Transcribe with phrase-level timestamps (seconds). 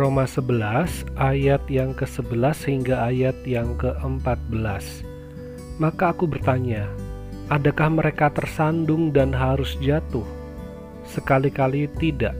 [0.00, 5.04] Roma 11 ayat yang ke-11 hingga ayat yang ke-14.
[5.76, 6.88] Maka aku bertanya,
[7.52, 10.24] adakah mereka tersandung dan harus jatuh?
[11.04, 12.32] Sekali-kali tidak.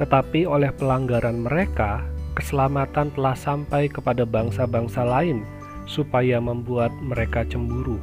[0.00, 5.44] Tetapi oleh pelanggaran mereka, keselamatan telah sampai kepada bangsa-bangsa lain
[5.84, 8.00] supaya membuat mereka cemburu.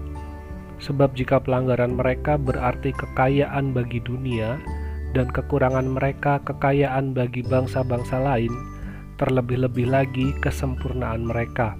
[0.78, 4.62] Sebab jika pelanggaran mereka berarti kekayaan bagi dunia,
[5.18, 8.75] dan kekurangan mereka kekayaan bagi bangsa-bangsa lain,
[9.16, 11.76] terlebih-lebih lagi kesempurnaan mereka.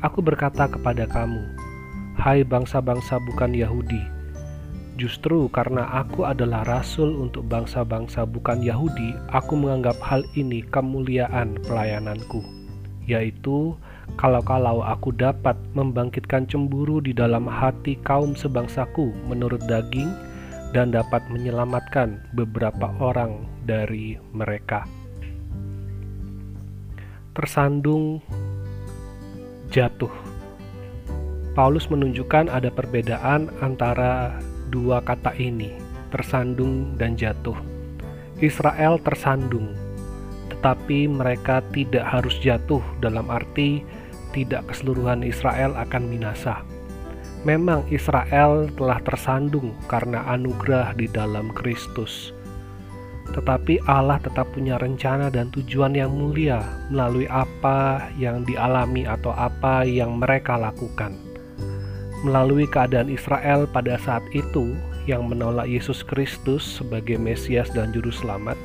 [0.00, 1.44] Aku berkata kepada kamu,
[2.16, 4.00] hai bangsa-bangsa bukan Yahudi,
[4.96, 12.40] justru karena aku adalah rasul untuk bangsa-bangsa bukan Yahudi, aku menganggap hal ini kemuliaan pelayananku,
[13.04, 13.76] yaitu
[14.16, 20.12] kalau-kalau aku dapat membangkitkan cemburu di dalam hati kaum sebangsaku menurut daging,
[20.70, 24.86] dan dapat menyelamatkan beberapa orang dari mereka.
[27.30, 28.18] Tersandung
[29.70, 30.10] jatuh.
[31.54, 34.38] Paulus menunjukkan ada perbedaan antara
[34.70, 35.74] dua kata ini,
[36.10, 37.56] tersandung dan jatuh.
[38.42, 39.74] Israel tersandung,
[40.50, 43.82] tetapi mereka tidak harus jatuh dalam arti
[44.30, 46.62] tidak keseluruhan Israel akan binasa
[47.40, 52.36] Memang Israel telah tersandung karena anugerah di dalam Kristus.
[53.30, 59.86] Tetapi Allah tetap punya rencana dan tujuan yang mulia melalui apa yang dialami atau apa
[59.86, 61.14] yang mereka lakukan.
[62.26, 64.74] Melalui keadaan Israel pada saat itu
[65.08, 68.58] yang menolak Yesus Kristus sebagai Mesias dan Juru Selamat,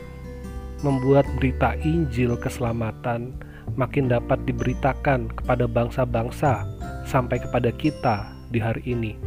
[0.84, 3.32] membuat berita Injil keselamatan
[3.74, 6.68] makin dapat diberitakan kepada bangsa-bangsa
[7.08, 9.18] sampai kepada kita di hari ini.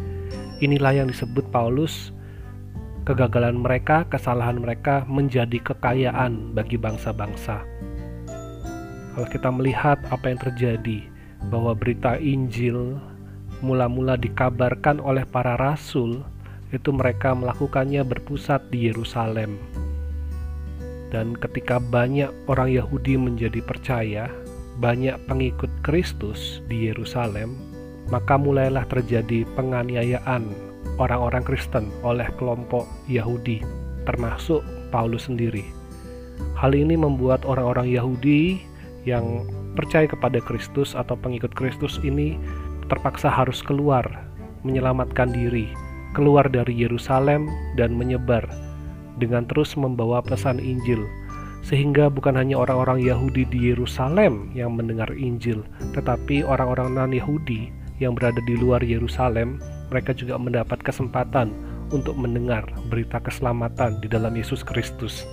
[0.59, 2.11] Inilah yang disebut Paulus
[3.09, 7.65] kegagalan mereka, kesalahan mereka menjadi kekayaan bagi bangsa-bangsa.
[9.17, 11.09] Kalau kita melihat apa yang terjadi,
[11.48, 13.00] bahwa berita Injil
[13.65, 16.21] mula-mula dikabarkan oleh para rasul,
[16.69, 19.56] itu mereka melakukannya berpusat di Yerusalem.
[21.09, 24.28] Dan ketika banyak orang Yahudi menjadi percaya,
[24.77, 27.56] banyak pengikut Kristus di Yerusalem,
[28.12, 30.68] maka mulailah terjadi penganiayaan
[30.99, 33.62] orang-orang Kristen oleh kelompok Yahudi,
[34.05, 35.65] termasuk Paulus sendiri.
[36.55, 38.62] Hal ini membuat orang-orang Yahudi
[39.06, 39.47] yang
[39.78, 42.39] percaya kepada Kristus atau pengikut Kristus ini
[42.91, 44.05] terpaksa harus keluar,
[44.66, 45.71] menyelamatkan diri,
[46.19, 47.47] keluar dari Yerusalem
[47.78, 48.43] dan menyebar
[49.19, 51.03] dengan terus membawa pesan Injil
[51.66, 58.38] sehingga bukan hanya orang-orang Yahudi di Yerusalem yang mendengar Injil, tetapi orang-orang non-Yahudi yang berada
[58.47, 59.59] di luar Yerusalem,
[59.91, 61.50] mereka juga mendapat kesempatan
[61.91, 65.25] untuk mendengar berita keselamatan di dalam Yesus Kristus.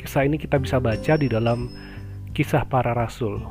[0.00, 1.68] Kisah ini kita bisa baca di dalam
[2.32, 3.42] kisah para rasul.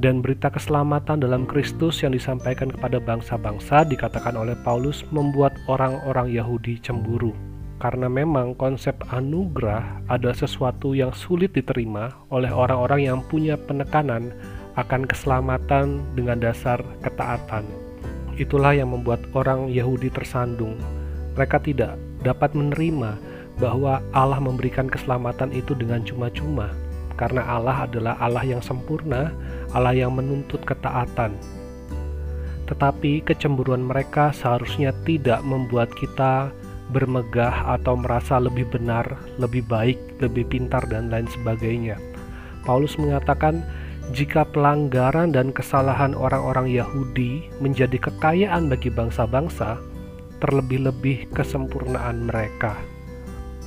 [0.00, 6.80] Dan berita keselamatan dalam Kristus yang disampaikan kepada bangsa-bangsa dikatakan oleh Paulus membuat orang-orang Yahudi
[6.80, 7.36] cemburu.
[7.76, 14.32] Karena memang konsep anugerah adalah sesuatu yang sulit diterima oleh orang-orang yang punya penekanan
[14.80, 17.64] akan keselamatan dengan dasar ketaatan.
[18.40, 20.80] Itulah yang membuat orang Yahudi tersandung.
[21.36, 23.20] Mereka tidak dapat menerima
[23.60, 26.72] bahwa Allah memberikan keselamatan itu dengan cuma-cuma,
[27.20, 29.28] karena Allah adalah Allah yang sempurna,
[29.76, 31.36] Allah yang menuntut ketaatan.
[32.64, 36.48] Tetapi kecemburuan mereka seharusnya tidak membuat kita
[36.90, 39.06] bermegah atau merasa lebih benar,
[39.38, 41.98] lebih baik, lebih pintar, dan lain sebagainya.
[42.66, 43.62] Paulus mengatakan,
[44.10, 49.78] jika pelanggaran dan kesalahan orang-orang Yahudi menjadi kekayaan bagi bangsa-bangsa,
[50.42, 52.74] terlebih-lebih kesempurnaan mereka.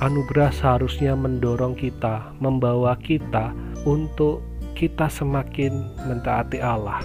[0.04, 3.56] Anugerah seharusnya mendorong kita, membawa kita
[3.88, 4.44] untuk
[4.74, 7.00] kita semakin mentaati Allah,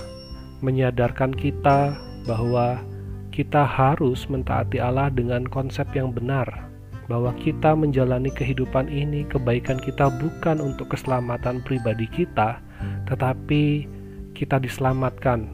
[0.60, 1.96] menyadarkan kita
[2.28, 2.82] bahwa
[3.30, 6.50] kita harus mentaati Allah dengan konsep yang benar,
[7.08, 12.60] bahwa kita menjalani kehidupan ini, kebaikan kita bukan untuk keselamatan pribadi kita,
[13.08, 13.86] tetapi
[14.38, 15.50] kita diselamatkan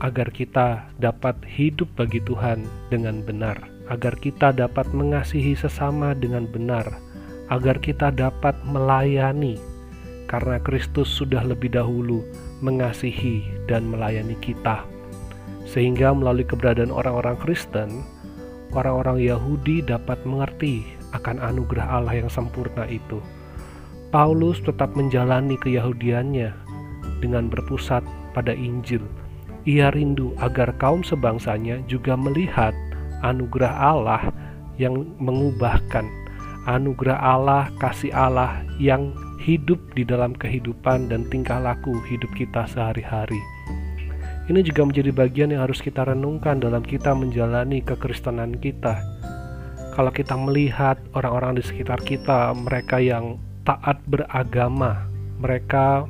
[0.00, 3.60] agar kita dapat hidup bagi Tuhan dengan benar,
[3.92, 6.88] agar kita dapat mengasihi sesama dengan benar,
[7.52, 9.60] agar kita dapat melayani,
[10.26, 12.24] karena Kristus sudah lebih dahulu
[12.64, 14.86] mengasihi dan melayani kita,
[15.68, 18.00] sehingga melalui keberadaan orang-orang Kristen,
[18.72, 23.20] orang-orang Yahudi dapat mengerti akan anugerah Allah yang sempurna itu.
[24.10, 26.50] Paulus tetap menjalani keyahudiannya
[27.22, 28.02] dengan berpusat
[28.34, 29.06] pada Injil.
[29.70, 32.74] Ia rindu agar kaum sebangsanya juga melihat
[33.22, 34.34] anugerah Allah
[34.82, 36.10] yang mengubahkan,
[36.66, 43.38] anugerah Allah, kasih Allah yang hidup di dalam kehidupan dan tingkah laku hidup kita sehari-hari.
[44.50, 48.98] Ini juga menjadi bagian yang harus kita renungkan dalam kita menjalani kekristenan kita.
[49.94, 53.38] Kalau kita melihat orang-orang di sekitar kita, mereka yang
[53.70, 55.06] taat beragama,
[55.38, 56.02] mereka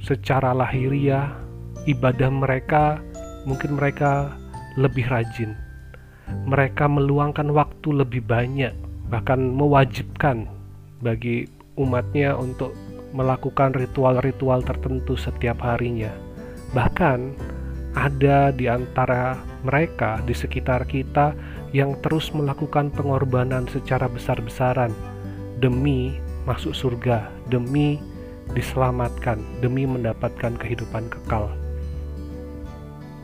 [0.00, 1.36] secara lahiriah,
[1.84, 2.96] ibadah mereka
[3.44, 4.32] mungkin mereka
[4.80, 5.52] lebih rajin.
[6.48, 8.72] Mereka meluangkan waktu lebih banyak,
[9.12, 10.48] bahkan mewajibkan
[11.04, 11.44] bagi
[11.76, 12.72] umatnya untuk
[13.12, 16.12] melakukan ritual-ritual tertentu setiap harinya.
[16.72, 17.36] Bahkan
[18.00, 21.36] ada di antara mereka di sekitar kita
[21.76, 24.92] yang terus melakukan pengorbanan secara besar-besaran
[25.60, 28.00] demi masuk surga, demi
[28.56, 31.52] diselamatkan, demi mendapatkan kehidupan kekal.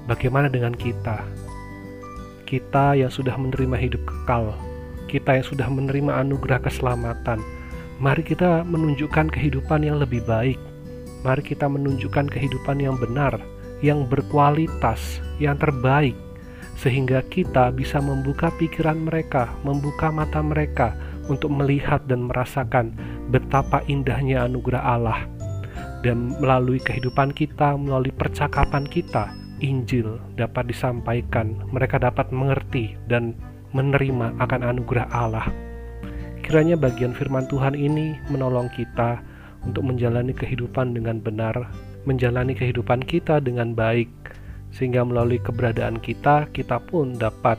[0.05, 1.25] Bagaimana dengan kita?
[2.45, 4.53] Kita yang sudah menerima hidup kekal,
[5.09, 7.41] kita yang sudah menerima anugerah keselamatan,
[8.03, 10.59] Mari kita menunjukkan kehidupan yang lebih baik.
[11.23, 13.39] Mari kita menunjukkan kehidupan yang benar,
[13.87, 16.19] yang berkualitas, yang terbaik,
[16.75, 20.99] sehingga kita bisa membuka pikiran mereka, membuka mata mereka
[21.31, 22.91] untuk melihat dan merasakan
[23.33, 25.21] betapa indahnya anugerah Allah.
[26.05, 29.33] Dan melalui kehidupan kita, melalui percakapan kita,
[29.65, 33.33] Injil dapat disampaikan, mereka dapat mengerti dan
[33.73, 35.49] menerima akan anugerah Allah.
[36.45, 39.25] Kiranya bagian firman Tuhan ini menolong kita
[39.65, 41.57] untuk menjalani kehidupan dengan benar,
[42.05, 44.13] menjalani kehidupan kita dengan baik,
[44.77, 47.57] sehingga melalui keberadaan kita, kita pun dapat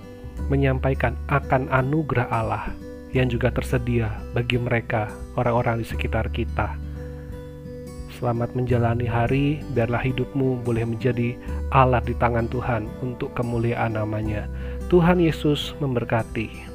[0.54, 2.85] menyampaikan akan anugerah Allah
[3.16, 5.08] yang juga tersedia bagi mereka,
[5.40, 6.76] orang-orang di sekitar kita.
[8.20, 11.40] Selamat menjalani hari, biarlah hidupmu boleh menjadi
[11.72, 14.52] alat di tangan Tuhan untuk kemuliaan namanya.
[14.92, 16.75] Tuhan Yesus memberkati.